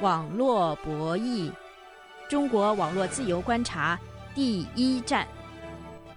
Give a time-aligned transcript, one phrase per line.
[0.00, 1.52] 网络博弈，
[2.28, 3.98] 中国网络自由观察
[4.32, 5.26] 第一站。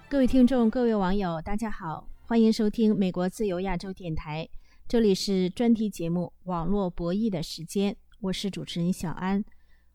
[0.08, 4.48] 各位听众，各位网友，大家好，欢迎收听美国自由亚洲电台，
[4.86, 9.44] 这里是专题节目《网络博弈》的时间，我是主持人小安。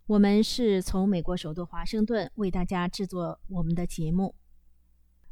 [0.08, 4.36] 我们是从美国首都华盛顿为大家制作我们的节目。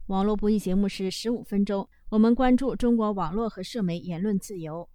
[0.06, 4.88] 网络博弈节目是十五分钟，我们关注中国网络和社媒言论自由。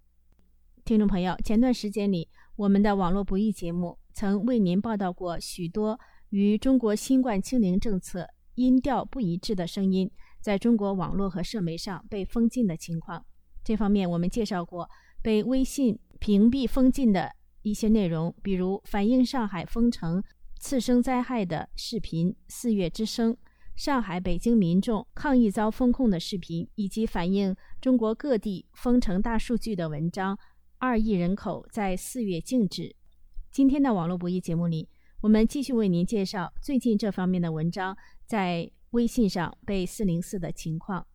[0.83, 10.11] 听众朋友，前段时间里，我们的网络博弈节目曾为您报道过许多与中国新冠清零政策音调不一致的声音
[10.41, 13.25] 在中国网络和社媒上被封禁的情况。
[13.63, 14.89] 这方面，我们介绍过
[15.23, 20.21] 被微信屏蔽封禁的一些内容，比如反映上海封城
[20.59, 23.33] 次生灾害的视频《四月之声》，
[23.75, 30.37] 上海、北京民众抗议遭封控的视频，以及反映中国各地封城大数据的文章。
[30.81, 32.95] 二亿人口在四月静止。
[33.51, 34.89] 今天的网络博弈节目里，
[35.21, 41.05] 我们继续为您介绍最近这方面的文章在微信上被四零四的情况。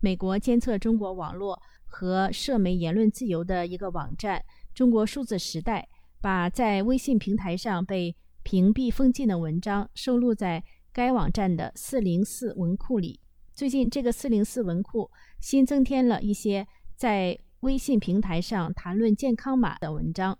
[0.00, 5.88] 美国监测中国网络和社媒言论自由的一个网站“中国数字时代”，
[6.20, 13.20] 把在微信平台上被屏蔽封禁的文章收录在该网站的四零四文库里。
[13.54, 15.08] 最近，这个四零四文库
[15.38, 17.38] 新增添了一些在。
[17.64, 20.38] 微信平台上谈论健康码的文章，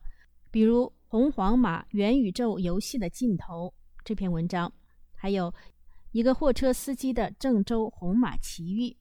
[0.51, 3.73] 比如“红黄码元宇宙游戏的尽头”
[4.05, 4.71] 这篇文章，
[5.15, 5.53] 还有
[6.13, 8.95] 一个货车司机的郑州红码奇遇。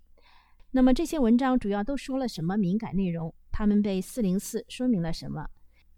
[0.71, 3.35] 那么这些文章主要都说了什么敏感内容？
[3.51, 5.45] 他们被四零四说明了什么？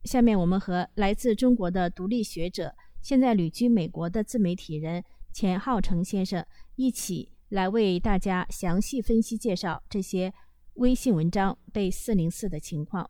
[0.04, 6.44] 下面我们和来自中国的独立学者、现在旅居美国的自媒体人钱浩成先生
[6.76, 10.34] 一起来为大家详细分析介绍这些。
[10.76, 13.10] 微信文章被四零四的情况。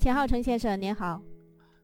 [0.00, 1.22] 钱浩成先生，您好。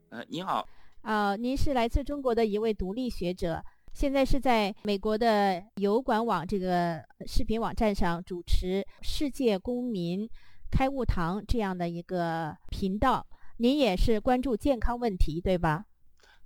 [0.08, 0.66] 呃，您好。
[1.02, 3.62] 啊，您是来自中国的一位独立学者。
[3.94, 10.28] 现在是在美国的油管网这个视频网站上主持“世界公民
[10.68, 13.24] 开悟堂”这样的一个频道。
[13.58, 15.84] 您也是关注健康问题，对吧？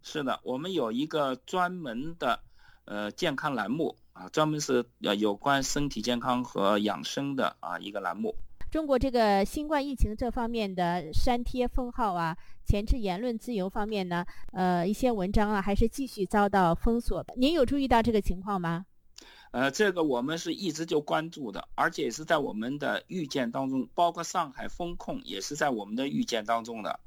[0.02, 2.40] 是的，我们有一个专门的
[2.84, 8.36] 呃健康栏目啊，专门是呃有关身体健康和养生的啊一个栏目。
[8.70, 12.36] 中国这个新冠疫情这方面的删帖封号啊。
[12.66, 17.24] 前置言论自由方面呢，呃，一些文章啊，还是继续遭到封锁。
[17.34, 18.84] 您有注意到这个情况吗？
[19.52, 27.00] 呃，这个我们是一直就关注的，而且也是在我们的预见当中，包括上海封控也是在我们的预见当中的。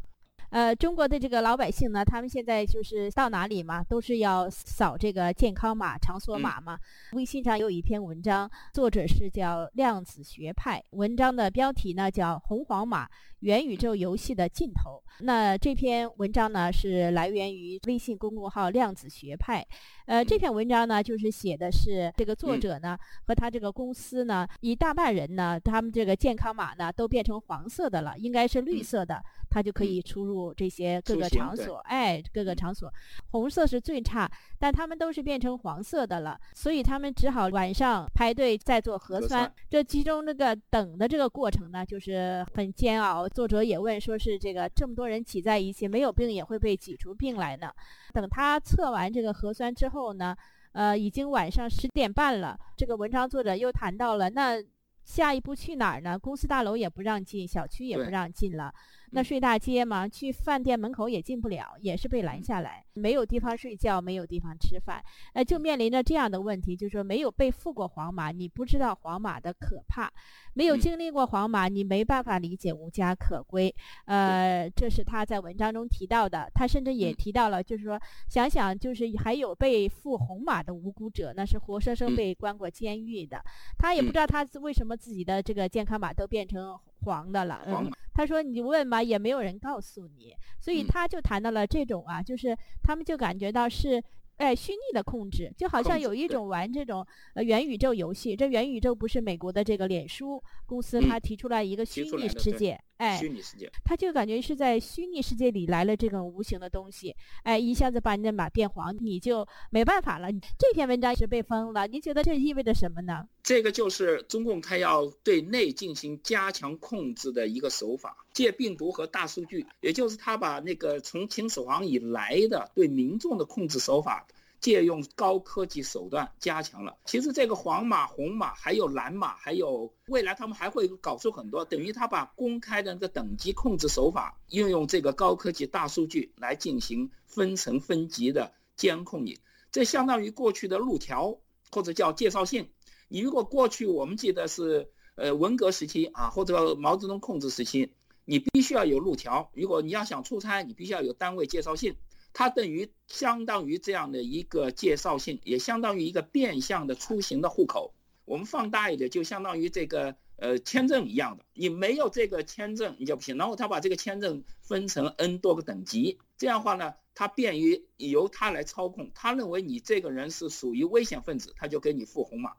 [0.51, 6.77] 呃，中国的这个老百姓呢，他们现在就是到哪里嘛，都是要扫这个健康码、场所码嘛。
[7.13, 13.07] 微信上有一篇文章，作者是叫量子学派，文章的标题呢叫“红黄码
[13.39, 15.01] 元宇宙游戏的尽头”。
[15.23, 19.65] 那这篇文章呢是来源于微信公众号“量子学派”。
[20.05, 29.23] 呃，这篇文章呢就是写的是这个作者呢和他这个公司呢一大半人呢，他们这个健康码呢都变成黄色的了，应该是绿色的。
[29.51, 32.91] 他就可以出入这些各个场所，哎，各个场所，
[33.31, 39.53] 红色是最差，但他们都是变成黄色的了，所以他们只好晚上排队再做核酸。
[39.69, 43.27] 这其中那个等的这个过程呢，就是很煎熬。
[43.27, 47.69] 作者也问，说是这个这么多人挤在一起，没有病也会被挤出病来呢？
[48.13, 50.33] 等他测完这个核酸之后呢，
[50.71, 52.57] 呃，已经晚上十点半了。
[52.77, 54.63] 这个文章作者又谈到了，那
[55.03, 56.17] 下一步去哪儿呢？
[56.17, 58.71] 公司大楼也不让进，小区也不让进了。
[59.11, 70.07] 那睡大街嘛，去饭店门口也进不了，也是被拦下来，没有地方睡觉，没有地方吃饭，呃，就面临着这样的问题，就是说没有被付过黄马，你不知道黄马的可怕；
[70.53, 73.73] 没有经历过黄马，你没办法理解无家可归。
[74.05, 76.49] 呃，这是他在文章中提到的。
[76.53, 77.99] 他甚至也提到了，就是说，
[78.29, 83.43] 想想就是还有被付红马的无辜者，那是活生生被关过监狱的。
[83.77, 86.79] 他也不知道他为什么自己的这个健康码都变成。
[87.01, 94.03] 黄的了，嗯，他说你问吧，也没有人告诉你，所以他就谈到了这种啊，就是他们就感觉到是。
[94.37, 97.05] 哎，虚拟的控制就好像有一种玩这种
[97.35, 98.35] 呃元宇宙游戏。
[98.35, 110.31] 这元宇宙不是美国的这个脸书公司，他提出来一个虚拟世界，哎，虚拟世界，他就感觉是在虚拟世界里来了这种无形的东西，哎，一下子把你的马变黄，你就没办法了。
[110.31, 113.27] 这篇文章是被封了，您觉得这意味着什么呢？
[113.41, 124.27] 这个就是中共他要对内进行加强控制的一个手法，借病毒和大数据，也就是他把那个从秦始皇以来的对民众的控制手法。
[124.61, 126.97] 借用高科技手段加强了。
[127.05, 131.65] 其实这个黄码、红码，还有蓝码，还有未来他们还会搞出很多。
[131.65, 139.39] 等于他把公开的那个等级控制手法，运用这个高科技大数据来进行分层分级的监控你。
[139.71, 141.39] 这相当于过去的路条
[141.71, 142.69] 或者叫介绍信。
[143.07, 147.93] 你如果过去我们记得是呃文革时期啊，或者毛泽东控制时期，
[148.25, 149.49] 你必须要有路条。
[149.53, 151.95] 如果你要想出差，你必须要有单位介绍信。
[152.33, 157.93] 它等于相当于这样的一个介绍信，也相当于一个变相的出行的户口。
[158.23, 163.35] 我们放大一点，就相当于这个呃签证一样的，你没有这个签证你就不行。
[163.35, 169.11] 然后他把这个签证分成 N 多个等级，这样的话呢，他便于由他来操控。
[169.13, 172.53] 他认为你这个人是属于危险分子，他就给你付红码。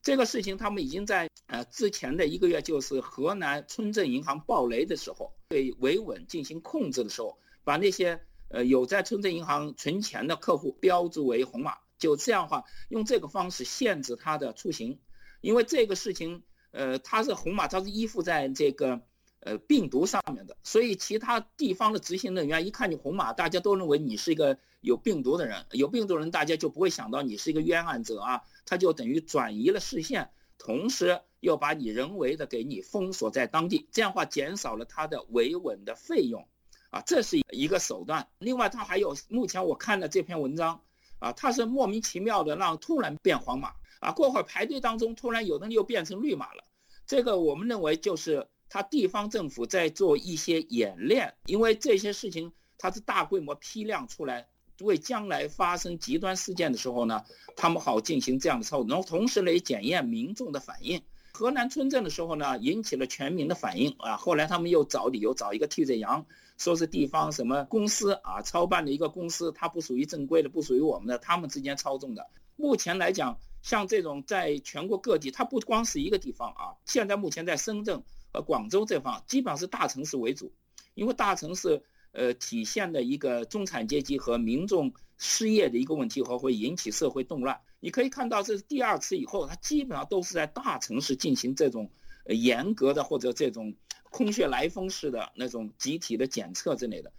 [0.00, 8.20] 这个事情他们已经在呃之前的一个月，就是河南村镇银行暴雷的时候，对维稳进行控制的时候，把那些。
[8.48, 14.98] 呃，有在村镇银行存钱的客户标注为红码，就这样话，用这个方式限制他的出行，
[15.40, 19.02] 因为这个事情，呃，他是红码，它是依附在这个
[19.40, 36.48] 呃病毒上面的，所以其他地方的执行人员一看你红码，大家都认为你是一个有病毒的人，有病毒人大家就不会想到你是一个冤案者啊，他就等于转移了视线，同时又把你人为的给你封锁在当地，这样话减少了他的维稳的费用。
[36.90, 38.26] 啊，这是一个手段。
[38.38, 40.80] 另外，他还有目前我看的这篇文章，
[41.18, 46.64] 啊，他是莫名其妙的让突然变黄码，啊，过会儿排队当中突然有的人又变成绿码了。
[47.06, 54.46] 这个我们认为就是他地方政府在做一些演练，因为这些事情它是大规模批量出来，
[54.80, 57.24] 为将来发生极端事件的时候呢，
[57.56, 61.02] 他们好进行这样的操作，然后同时来检验民众的反应。
[61.38, 66.26] 河南村镇的时候呢，引起了全民的反应啊，后来他们又找理由找一个替罪羊。
[66.56, 72.26] 说是地方什么公司啊，操办的一个公司，它不属于正规的，不属于我们的，他们之间操纵的。
[72.56, 76.74] 目前来讲，像这种在全国各地，它不光是一个地方啊。
[76.86, 78.02] 现在目前在深圳
[78.32, 80.52] 和广州这方，基本上是大城市为主，
[80.94, 81.80] 因为大城市
[82.18, 87.58] 呃体现的一个中产阶级和民众失业的一个问题和会引起社会动乱。
[87.80, 91.90] 你可以看到，这是第二次以后，它基本上都是在大城市进行这种
[92.26, 93.74] 严格的或者这种。
[94.10, 97.12] 空穴来风式的那种集体的检测之类的。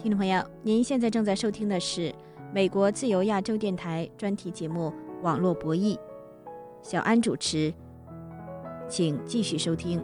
[0.00, 2.14] 听众朋友，您现在正在收听的是
[2.54, 5.96] 美国自由亚洲电台专题节目《网络博弈》，
[6.80, 7.74] 小安主持，
[8.88, 10.00] 请继续收听。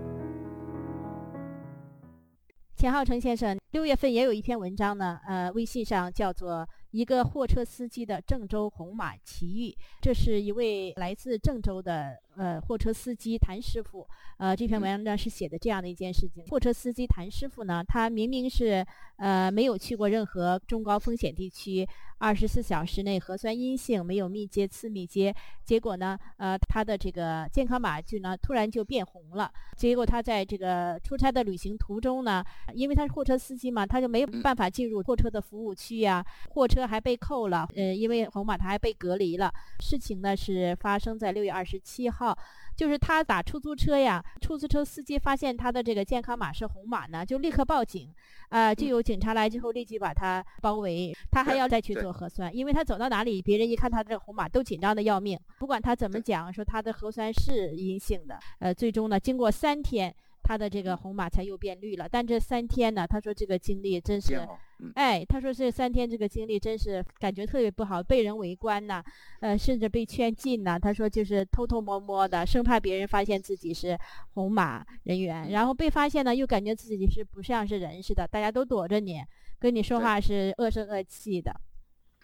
[2.85, 6.69] 钱浩成先生，六月份也有一篇文章呢，呃，微信上叫做。
[6.91, 14.07] 一个货车司机的郑州红马奇遇，这是一位来自郑州的呃货车司机谭师傅。
[14.39, 18.87] 呃，这篇文章是写的这样的一件事情：货车司机谭师傅呢，他明明是
[19.17, 21.85] 呃没有去过任何中高风险地区，
[22.25, 29.51] 二十四小时内核酸阴性，没有密接、次密接，结果呢，呃，他的这个健康码就呢突然就变红了。
[29.77, 32.43] 结果他在这个出差的旅行途中呢，
[32.73, 36.85] 因为他是货车司机嘛，他就没有办法进入货车的服务区呀，货车。
[36.85, 39.51] 还被扣了，呃，因为红码他还被隔离了。
[39.81, 42.37] 事情呢是发生在六月二十七号，
[42.77, 48.13] 就是他打出租车呀，出租车司机发现他的这个健康码是红码呢，就立刻报警，
[48.49, 60.15] 啊，就有警察来之后立即把他包围，他还要再去做核酸，因为他走到哪里，别人一看他这个红码都紧张的要命，不管他怎么讲，说他的核酸是阴性的，呃，最终呢，经过三天。
[60.45, 64.47] 他的这个红马才又变绿了，但这三天呢，他说这个经历真是，
[64.95, 69.03] 哎，他说这三天这个经历真是感觉特别不好，被人围观呐，
[69.41, 70.79] 呃，甚至被圈禁呐。
[70.79, 73.99] 他说就是偷偷摸摸的，生怕别人发现自己是
[74.35, 79.23] 红马人员，然后被发现呢，又感觉自己是不像是人似的，大家都躲着你，
[79.59, 81.59] 跟你说话是恶声恶气的。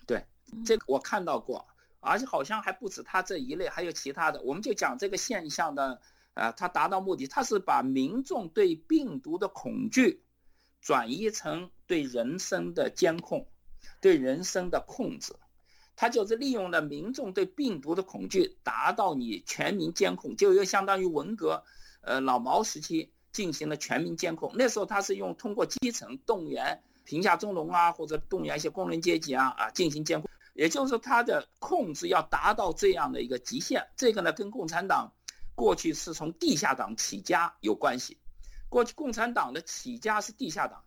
[0.07, 0.23] 对，
[0.63, 1.67] 这个我看到过，
[2.01, 4.43] 而且好像还不止他这一类，还有其他的。
[4.43, 5.99] 我们就讲这个现象的。
[6.41, 10.23] 啊，他达到目的，他是把民众对病毒的恐惧
[10.81, 13.47] 转移成对人生的监控，
[14.01, 15.35] 对人生的控制。
[15.97, 21.63] 他就是利用了民众对病毒的恐惧，达到你全民监控，就又相当于文革，
[22.01, 24.51] 呃，老毛时期进行了全民监控。
[24.55, 33.87] 那时候他是用通过基层动员贫下中农啊，或者动员一些工人阶级啊啊进行监控，也就是说他的控制要达到这样的一个极限。
[33.95, 35.13] 这个呢，跟共产党。
[35.61, 38.17] 过去是从地下党起家有关系，
[38.71, 40.83] 过去共产党的起家是地下党，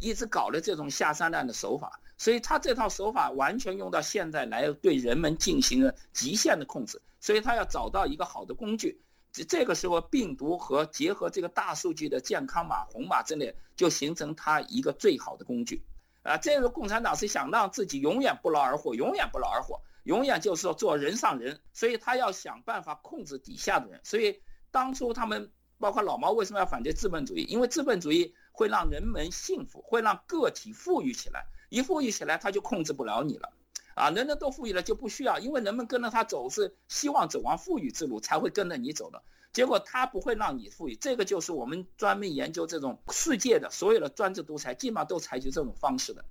[0.00, 8.98] 一直搞的这种下三滥的手法，所以他这套手法完全用到现在来对人们进行了极限的控制，所以他要找到一个好的工具。
[9.30, 15.84] 这这个时候，病毒和结合这个大数据的健康码、红码之类，就形成它一个最好的工具。
[16.22, 24.00] 啊，这个共产党是想让自己永远不劳而获，永远不劳而获，永远就是说做人上人，所以他要想办法控制底下的人。
[24.04, 27.42] 所以当初他们包括老毛为什么要反对资本主义？
[27.42, 33.52] 因为资本主义会让人们幸福，会让个体富裕起来，一富裕起来他就控制不了你了。
[33.94, 39.22] 啊，人人都富裕了就不需要，因为人们跟着他走是希望走完富裕之路，才会跟着你走的。
[39.52, 46.24] 结果他不会让你富裕，这个就是我们专门研究这种世界的所有的专制独裁，基本上都采取这种方式的。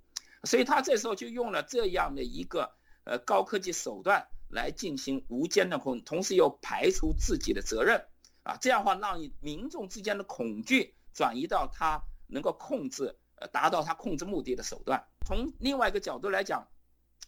[0.43, 8.05] 所以他这时候就用了这样的一个呃高科技手段来进行无间的控，同时又排除自己的责任，
[8.43, 15.05] 啊，这样的话让民众之间的恐惧转移到他能够控制，呃，达到他控制目的的手段。
[15.25, 16.67] 从另外一个角度来讲。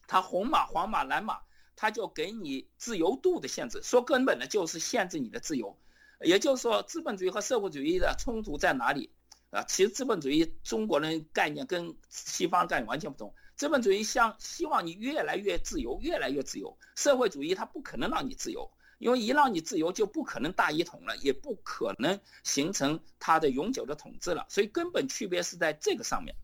[0.08, 1.39] 它红码、黄码、蓝码，
[1.75, 3.82] 它就给你自由度的限制。
[3.82, 5.79] 说根本的就是限制你的自由。
[6.20, 9.12] 也就是说，资本主义和社会主义的冲突在哪里？
[9.50, 13.34] 啊，其实资本主义中国人概念跟西方概念完全不同。
[13.55, 16.77] 资本主义想希望你越来越自由，越来越自由。
[16.95, 18.69] 社会主义它不可能让你自由，
[19.00, 24.45] 因为一让你自由，就不可能大一统了，也不可能形成它的永久的统治了。
[24.50, 26.35] 所以根本区别是在这个上面。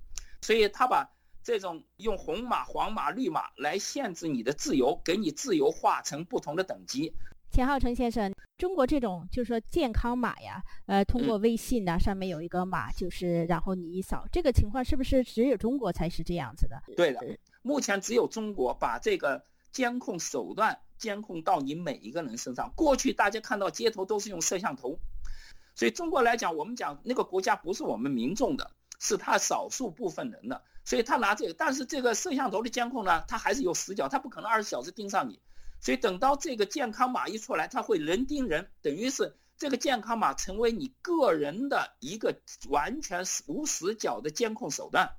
[0.42, 1.10] 所以他把。
[1.44, 7.16] 这种用红码、黄码、绿码来限制你的自由，给你自由划成不同的等级。
[7.52, 16.82] 钱浩成先生，中国这种就是说健康码呀，呃，通过微信呢，上面有一个码，就是然后你一扫，这个情况是不是只有中国才是这样子的？
[16.96, 17.20] 对的，
[17.62, 22.72] 目前只有中国把这个监控手段监控到你每一个人身上。
[22.74, 24.98] 过去大家看到街头都是用摄像头，
[25.76, 30.64] 所以中国来讲，我们讲那个国家不是我们民众的，是他少数部分人的。
[30.86, 35.40] 所以他拿这个，但是这个摄像头的监控呢，它还是有死角，它不可能二十四小时盯上你。
[35.82, 45.10] 所以等到这个健康码一出来，它会人盯人，等于是这个健康码成为你个人的一个完全无死角的监控手段。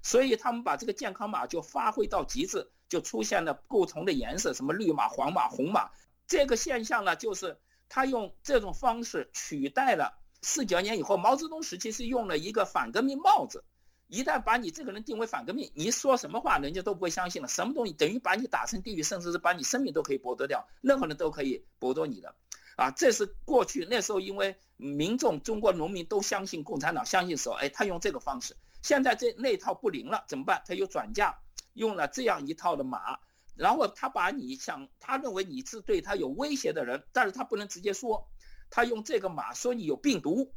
[0.00, 5.90] 所以他们把这个健康码就发挥到极致，就出现了不同的颜色，什么绿码、黄码、红码。
[6.26, 13.64] 这个现象呢，就是他用这种方式取代了四九年以后毛泽东时期是用了一个反革命帽子。
[14.12, 17.48] 一旦把你这个人定为反革命，你说什么话人家都不会相信了。
[17.48, 22.34] 什么东西等于把你打成地狱，甚至是把你生命都可以剥夺掉，任何人都可以剥夺你的。
[22.76, 28.54] 啊，这是过去那时候，因为民众中国农民都相信共产党，相信的时候，哎，他用这个方式。
[28.82, 30.62] 现在这那套不灵了，怎么办？
[30.66, 31.38] 他又转嫁
[31.72, 33.18] 用了这样一套的码，
[33.56, 38.28] 然后他把你想他认为你是对他有威胁的人，但是他不能直接说，
[38.68, 40.52] 他用这个码说你有病毒。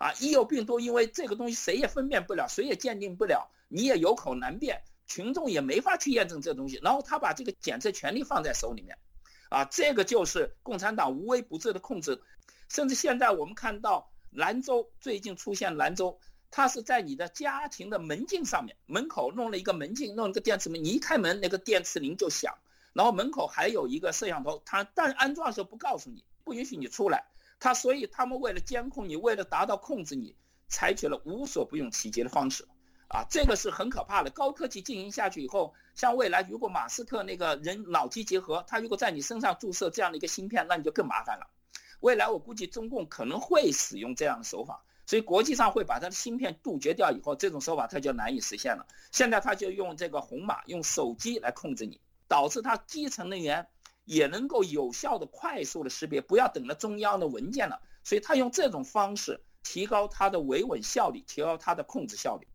[0.00, 6.80] 啊，一有病毒，因为这个东西谁也分辨不了，谁也鉴定不了，你也有口难辩，群众也没法去验证这东西。
[6.82, 8.96] 然后他把这个检测权利放在手里面，
[9.50, 12.22] 啊，这个就是共产党无微不至的控制。
[12.70, 16.18] 甚至现在我们看到兰州最近出现兰州，
[16.50, 22.54] 它是在你的家庭的门禁上面，门口弄了一个门禁，弄一个电磁门，你一开门那个电磁铃就响，
[22.94, 27.26] 然后门口还有一个摄像头，它但安装的时候不告诉你，不允许你出来。
[27.60, 30.34] 他所以他们为了监控你，为了达到控制你，
[30.66, 32.66] 采取了无所不用其极的方式，
[33.08, 34.30] 啊，这个是很可怕的。
[34.30, 41.46] 高科技进行下去以后，像未来如果马斯克那个人脑机结合，他如果在你身上注射这样的一个芯片，那你就更麻烦了。
[42.00, 48.86] 未来我估计中共可能会使用这样的手法，所以国际上会把他的芯片杜绝掉以后，这种手法他就难以实现了。
[49.12, 53.68] 现在他就用这个红码，用手机来控制你，导致他基层人员。
[54.10, 57.80] 也能够有效的、快速的识别，不要等了中央的文件了。
[58.02, 62.48] 所以他用这种方式提高他的维稳效率，提高他的控制效率。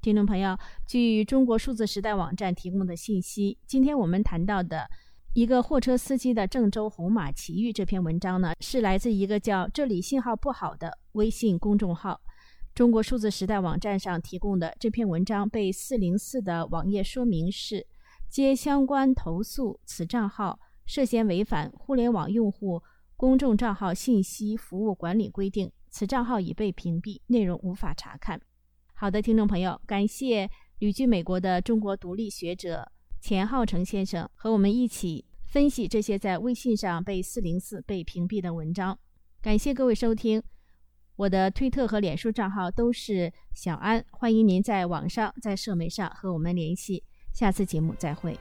[0.00, 4.88] 听众朋友，据中国数字时代网站提供的信息，今天我们谈到的。
[5.34, 12.20] 一个货车司机的郑州红马奇遇这篇文章呢，是来自一个叫“这里信号不好”的微信公众号。
[12.74, 17.86] 中国数字时代网站上提供的这篇文章被四零四的网页说明是：
[18.28, 22.82] 接相关投诉，此账号涉嫌违反《互联网用户
[23.16, 28.38] 公众账号信息服务管理规定》，此账号已被屏蔽，内容无法查看。
[28.92, 32.92] 好的，听众朋友，感谢旅居美国的中国独立学者。
[33.22, 38.98] 钱浩成先生和我们一起分析这些在微信上被四零四被屏蔽的文章。
[39.40, 40.42] 感谢各位收听，
[41.14, 47.04] 我的推特和脸书账号都是小安，欢迎您在网上在社媒上和我们联系。
[47.32, 48.36] 下次节目再会。